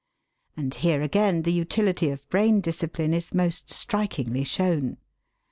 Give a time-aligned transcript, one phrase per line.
[0.57, 4.97] And here again the utility of brain discipline is most strikingly shown.